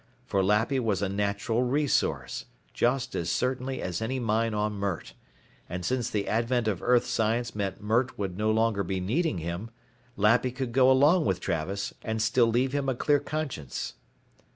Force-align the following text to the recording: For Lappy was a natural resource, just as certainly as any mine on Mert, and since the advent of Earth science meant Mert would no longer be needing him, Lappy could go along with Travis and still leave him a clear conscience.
For 0.25 0.43
Lappy 0.43 0.79
was 0.79 1.03
a 1.03 1.09
natural 1.09 1.61
resource, 1.61 2.45
just 2.73 3.13
as 3.13 3.29
certainly 3.31 3.83
as 3.83 4.01
any 4.01 4.19
mine 4.19 4.51
on 4.55 4.73
Mert, 4.73 5.13
and 5.69 5.85
since 5.85 6.09
the 6.09 6.27
advent 6.27 6.67
of 6.67 6.81
Earth 6.81 7.05
science 7.05 7.53
meant 7.53 7.83
Mert 7.83 8.17
would 8.17 8.35
no 8.35 8.49
longer 8.49 8.81
be 8.83 8.99
needing 8.99 9.37
him, 9.37 9.69
Lappy 10.17 10.49
could 10.49 10.71
go 10.71 10.89
along 10.89 11.25
with 11.25 11.39
Travis 11.39 11.93
and 12.01 12.19
still 12.19 12.47
leave 12.47 12.71
him 12.73 12.89
a 12.89 12.95
clear 12.95 13.19
conscience. 13.19 13.93